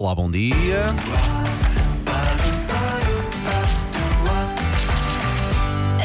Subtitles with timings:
[0.00, 0.94] Olá, bom dia.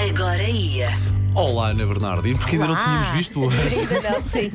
[0.10, 0.90] Agora ia.
[1.36, 2.84] Olá, Ana Bernardino, porque ainda não Olá.
[2.84, 3.58] tínhamos visto hoje.
[3.80, 4.52] Ainda não, sim.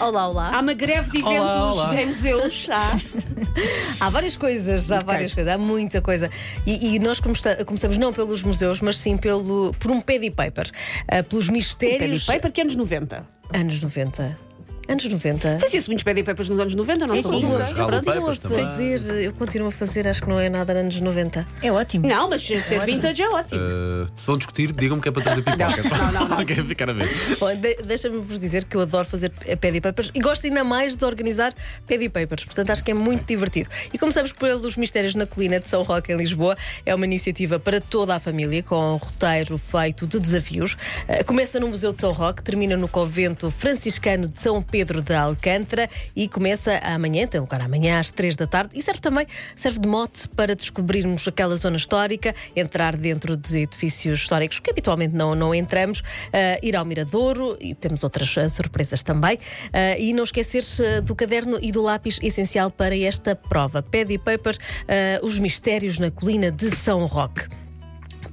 [0.00, 0.50] Olá, olá.
[0.54, 2.68] Há uma greve de eventos Olá, em museus.
[2.70, 4.06] Há.
[4.06, 6.28] Há várias coisas, há várias coisas, há muita coisa.
[6.66, 10.70] E, e nós comesta- começamos não pelos museus, mas sim pelo, por um paddy paper.
[11.08, 12.26] Ah, pelos mistérios.
[12.26, 13.24] Paper que anos 90.
[13.54, 14.49] Anos 90.
[14.90, 15.58] Anos 90.
[15.60, 17.28] Fazia-se muitos Paddy Papers nos anos 90, não Sim, sim.
[17.28, 18.64] Rally Continuo a também.
[18.66, 21.46] fazer, eu continuo a fazer, acho que não é nada anos 90.
[21.62, 22.08] É ótimo.
[22.08, 23.60] Não, mas ser vintage é ótimo.
[23.60, 25.96] Uh, se vão discutir, digam-me que é para trazer pipoca.
[25.96, 26.44] Não, não, não.
[26.44, 27.08] Quero ficar a ver.
[27.38, 30.96] Bom, de- deixa-me vos dizer que eu adoro fazer paddy papers e gosto ainda mais
[30.96, 31.54] de organizar
[31.86, 33.70] paddy papers, portanto acho que é muito divertido.
[33.92, 36.56] E começamos pelos Mistérios na Colina de São Roque, em Lisboa.
[36.84, 40.76] É uma iniciativa para toda a família, com um roteiro feito de desafios.
[41.06, 45.14] Eh, Começa no Museu de São Roque, termina no Convento Franciscano de São Pedro de
[45.14, 49.78] Alcântara e começa amanhã, tem lugar amanhã às três da tarde e serve também serve
[49.78, 55.34] de mote para descobrirmos aquela zona histórica, entrar dentro de edifícios históricos que habitualmente não,
[55.34, 59.38] não entramos, eh, ir ao Miradouro e temos outras eh, surpresas também.
[59.72, 63.82] Eh, e não esquecer-se eh, do caderno e do lápis essencial para esta prova.
[63.82, 64.56] Paddy Paper,
[64.88, 67.59] eh, Os Mistérios na Colina de São Roque.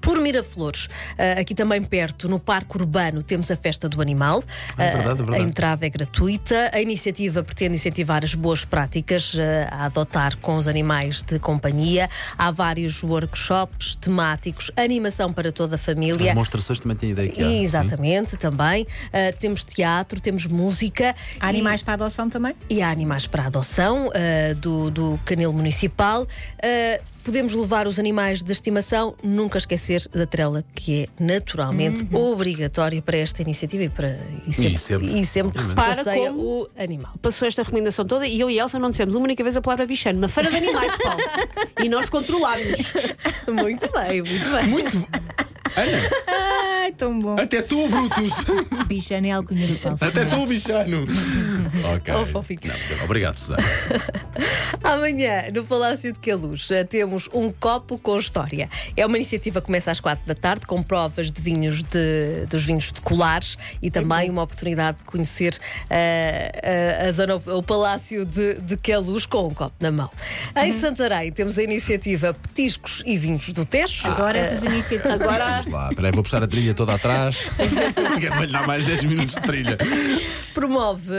[0.08, 4.42] Por Miraflores, ah, aqui também perto, no Parque Urbano, temos a Festa do Animal.
[4.78, 5.42] É verdade, é Ah, verdade.
[5.44, 6.72] A entrada é gratuita.
[6.74, 12.10] A iniciativa pretende incentivar as boas práticas ah, a adotar com os animais de companhia.
[12.38, 16.30] Há vários workshops temáticos, animação para toda a família.
[16.30, 17.46] Demonstrações também têm ideia que há.
[17.46, 17.64] sim.
[17.64, 18.88] Exatamente, também.
[19.12, 21.14] Ah, temos teatro, temos música.
[21.42, 22.56] Há e- animais para adoção também?
[22.70, 26.26] e há animais para adoção ah, do, do canil municipal.
[26.64, 33.02] Ah, podemos levar os animais de estimação, nunca esquecer da trela, que é naturalmente obrigatória
[33.02, 35.20] para esta iniciativa e, para, e sempre, E sempre.
[35.20, 37.12] e sempre que se passeia como- o animal.
[37.22, 39.86] Passou esta recomendação toda e eu e Elsa não dissemos uma única vez a palavra
[39.86, 40.20] bichano.
[40.22, 41.20] Na feira de animais, Paulo.
[41.84, 42.94] e nós controlámos.
[43.48, 44.68] muito bem, muito bem.
[44.70, 44.98] Muito.
[45.76, 46.10] Ana,
[46.88, 47.36] Ai, tão bom.
[47.38, 48.34] até tu, Brutus.
[48.88, 49.98] Bichano é alcunha do Paulo.
[50.00, 51.04] Até tu, bichano.
[51.96, 52.14] ok.
[52.14, 52.62] Oh, fofinho.
[52.64, 53.62] Não, mas é- obrigado, Susana.
[54.82, 58.70] Amanhã, no Palácio de Queluz, eh, temos um copo com história.
[58.96, 62.64] É uma iniciativa que começa às quatro da tarde, com provas de vinhos de, dos
[62.64, 65.58] vinhos de colares e também uma oportunidade de conhecer
[65.90, 70.10] eh, a, a zona, o Palácio de, de Queluz com um copo na mão.
[70.56, 74.08] Em Santarém, temos a iniciativa Petiscos e Vinhos do Tejo.
[74.08, 75.20] Adoro essas iniciativas.
[75.22, 77.50] Agora, Vamos lá, peraí, vou puxar a trilha toda atrás.
[78.20, 79.78] que é para lhe dar mais 10 minutos de trilha.
[80.54, 81.12] promove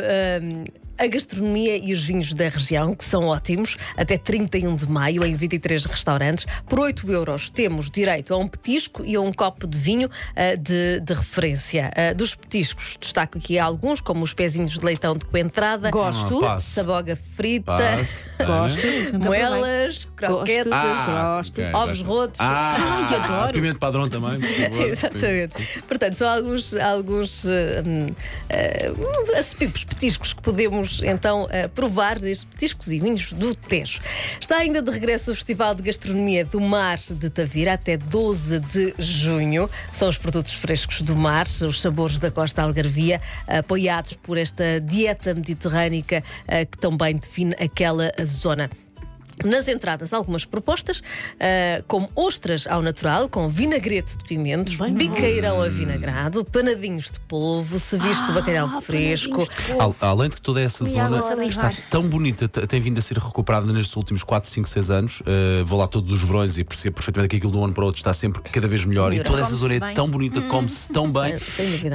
[0.42, 0.64] hum,
[0.98, 5.32] a gastronomia e os vinhos da região, que são ótimos, até 31 de maio, em
[5.32, 6.46] 23 restaurantes.
[6.68, 10.56] Por 8 euros temos direito a um petisco e a um copo de vinho ah,
[10.56, 11.90] de, de referência.
[11.94, 16.44] Ah, dos petiscos, destaco aqui alguns, como os pezinhos de leitão de coentrada, Gosto.
[16.44, 17.76] Ah, saboga frita.
[18.44, 18.86] Gosto.
[19.24, 20.66] Moelas, croquetas.
[20.66, 21.60] Gosto.
[21.60, 22.40] ok, Ovos rotos.
[22.40, 23.52] Ah, Ai, adoro.
[23.52, 24.38] Pimento padrão também.
[24.90, 25.56] Exatamente.
[25.86, 28.92] Portanto, são alguns, alguns eh,
[29.38, 34.00] acessíveis petiscos que podemos então eh, provar estes petiscos e vinhos do Tejo.
[34.40, 38.94] Está ainda de regresso o Festival de Gastronomia do Mar de Tavira até 12 de
[38.98, 39.68] junho.
[39.92, 45.34] São os produtos frescos do mar, os sabores da costa algarvia, apoiados por esta dieta
[45.34, 48.70] mediterrânica eh, que também define aquela zona.
[49.44, 51.02] Nas entradas, algumas propostas,
[51.40, 57.78] ah, como ostras ao natural, com vinagrete de pimentos, biqueirão a vinagrado, panadinhos de polvo,
[57.78, 59.46] ceviche de bacalhau fresco.
[59.78, 63.70] Al- Além de que toda essa zona está tão bonita, tem vindo a ser recuperada
[63.72, 65.20] nestes últimos 4, 5, 6 anos.
[65.20, 67.82] Uh, vou lá todos os verões e percebo perfeitamente que aquilo de um ano para
[67.84, 69.12] o outro está sempre cada vez melhor.
[69.12, 69.94] E toda essa zona é bem.
[69.94, 71.34] tão bonita, come-se tão bem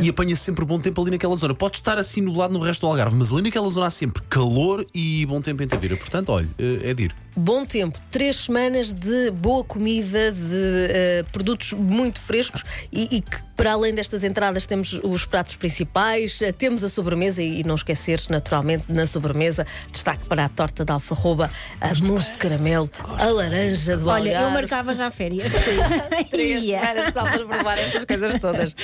[0.01, 1.53] e apanha sempre bom tempo ali naquela zona.
[1.53, 4.85] Pode estar assim nublado no resto do Algarve, mas ali naquela zona há sempre calor
[4.93, 5.95] e bom tempo em Tavira.
[5.97, 7.15] Portanto, olha, uh, é de ir.
[7.35, 13.43] Bom tempo, três semanas de boa comida, de eh, produtos muito frescos e, e que,
[13.57, 17.73] para além destas entradas, temos os pratos principais, eh, temos a sobremesa e, e não
[17.73, 21.49] esquecer, naturalmente, na sobremesa, destaque para a torta de alfarroba,
[21.81, 22.87] a mousse de caramelo,
[23.19, 25.51] a laranja do Olha, eu marcava já férias.
[26.29, 28.75] Três semanas só para provar estas coisas todas.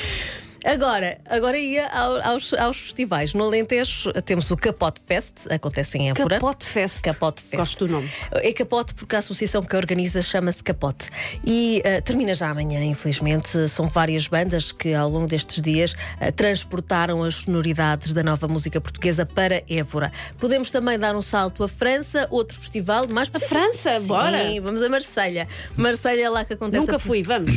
[0.65, 3.33] Agora, agora ia ao- aos, aos festivais.
[3.33, 6.35] No Alentejo temos o Capote Fest, acontece em Évora.
[6.39, 7.01] Capote Fest.
[7.01, 7.55] Capote Fest.
[7.57, 8.09] Gosto do nome.
[8.31, 11.09] É Capote porque a associação que a organiza chama-se Capote.
[11.45, 13.67] E eh, termina já amanhã, infelizmente.
[13.69, 18.81] São várias bandas que ao longo destes dias eh, transportaram as sonoridades da nova música
[18.81, 20.11] portuguesa para Évora.
[20.37, 24.37] Podemos também dar um salto à França, outro festival mais para França, Sim, bora.
[24.61, 25.47] vamos a Marselha.
[25.77, 27.51] Marselha é lá que acontece Nunca a fui, vamos.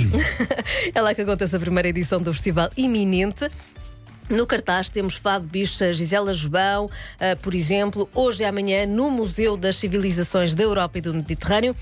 [0.94, 3.50] é lá que acontece a primeira edição do festival iminente.
[4.28, 9.56] No cartaz temos Fado Bicha, Gisela Jubão, ah, por exemplo, hoje e amanhã no Museu
[9.56, 11.74] das Civilizações da Europa e do Mediterrâneo.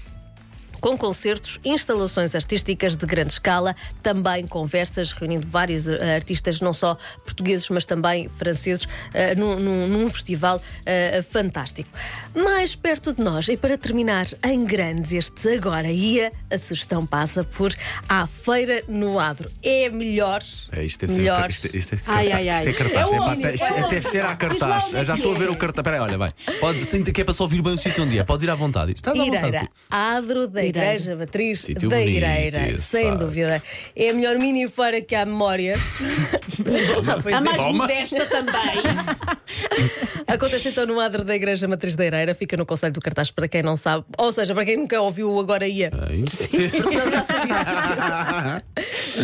[0.80, 6.96] Com concertos, instalações artísticas de grande escala, também conversas, reunindo vários eh, artistas, não só
[7.24, 11.90] portugueses, mas também franceses, eh, num, num- num festival eh, fantástico.
[12.34, 17.44] Mais perto de nós, e para terminar em grande este Agora Ia, a sugestão passa
[17.44, 17.74] por
[18.08, 19.50] à Feira no Adro.
[19.62, 20.40] É melhor.
[20.72, 21.42] É, isto deve melhor.
[21.52, 21.66] ser.
[21.74, 22.34] Isto, isto, isto é Ai, cartaz.
[22.40, 22.56] ai, ai.
[22.56, 23.12] Isto é cartaz.
[23.12, 23.84] É É até, É onde?
[23.84, 24.94] até cheira a cartaz.
[24.94, 25.38] é já estou a é.
[25.38, 25.80] ver o cartaz.
[25.80, 26.32] Espera aí, olha, vai.
[26.58, 28.24] Pode, sinto que é para só ouvir bem o sítio onde é.
[28.24, 28.92] Pode ir à vontade.
[28.92, 29.68] Está à vontade.
[29.90, 30.69] Adro da.
[30.70, 32.78] Igreja Matriz Sítio da bonito, Ireira.
[32.78, 33.18] Sem facto.
[33.20, 33.62] dúvida.
[33.94, 35.74] É a melhor mini feira que há memória.
[35.76, 37.40] Ah, A é.
[37.40, 37.72] mais Toma.
[37.72, 38.52] modesta também.
[40.26, 43.48] Acontece então no adro da Igreja Matriz da Ireira, fica no Conselho do Cartaz para
[43.48, 45.90] quem não sabe, ou seja, para quem nunca ouviu o Agora Ia.
[45.92, 48.62] Ai, Ele já sabia.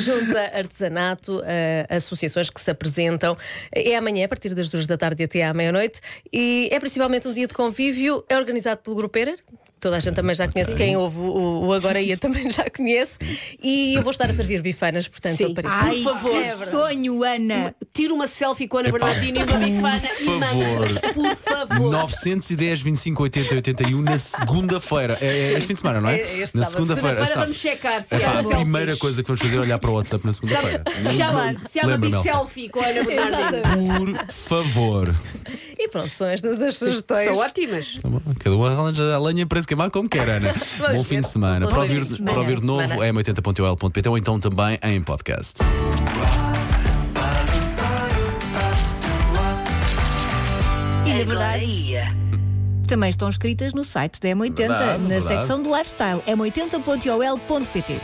[0.01, 3.37] Junta artesanato, eh, associações que se apresentam.
[3.73, 6.01] É amanhã, a partir das duas da tarde até à meia-noite.
[6.33, 8.25] E é principalmente um dia de convívio.
[8.29, 9.39] É organizado pelo Grupo Erer.
[9.79, 10.75] Toda a gente também já conhece.
[10.75, 13.19] Quem ouve o, o Agora Ia também já conhece.
[13.63, 15.55] E eu vou estar a servir bifanas, portanto, Sim.
[15.65, 16.33] Ai, Por favor.
[16.65, 17.75] que sonho, Ana.
[17.93, 20.79] Tira uma selfie com a Ana Epá, Bernardino e uma bifana e por favor.
[20.81, 21.13] manda.
[21.13, 21.93] Por favor.
[21.93, 25.19] 910, 25, 80, 81 na segunda-feira.
[25.21, 26.21] É, é este fim de semana, não é?
[26.21, 27.27] É este na segunda-feira.
[27.27, 27.41] Sábado.
[27.45, 28.57] vamos checar se É pá, há a selfies.
[28.63, 30.83] primeira coisa que vamos fazer é olhar para o WhatsApp na segunda-feira.
[31.03, 34.15] Se há, se há uma selfie com a Ana Bernardino.
[34.17, 35.15] Por favor.
[35.87, 37.25] E pronto, são estas as sugestões.
[37.27, 37.99] São ótimas.
[38.03, 38.21] Tá bom.
[38.41, 40.53] Cada um arranja a lenha para se queimar como quer, Ana.
[40.93, 41.69] Bom fim de semana.
[41.69, 42.31] Para ouvir, semana.
[42.33, 45.61] para ouvir de novo é 80.ol.pt ou então também em podcast.
[51.07, 51.95] E na verdade,
[52.89, 55.23] também estão escritas no site da M80, Verdade, na verdade.
[55.27, 57.97] secção de lifestyle, m80.ol.pt.